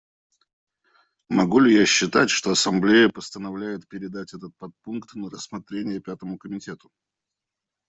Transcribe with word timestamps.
Могу 1.29 1.59
ли 1.59 1.75
я 1.75 1.85
считать, 1.85 2.31
что 2.31 2.49
Ассамблея 2.49 3.09
постановляет 3.09 3.87
передать 3.87 4.33
этот 4.33 4.57
подпункт 4.57 5.13
на 5.13 5.29
рассмотрение 5.29 5.99
Пятому 6.01 6.39
комитету? 6.39 6.89